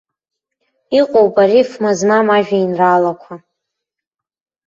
Иҟоуп 0.99 1.35
арифма 1.43 1.91
змам 1.97 2.27
ажәеинраалақәа. 2.37 3.33